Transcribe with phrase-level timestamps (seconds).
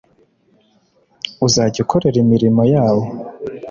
[1.45, 3.03] uzajya ukorera imirimo yawo